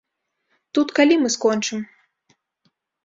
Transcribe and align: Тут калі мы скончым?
Тут 0.77 0.87
калі 0.99 1.19
мы 1.23 1.29
скончым? 1.35 1.79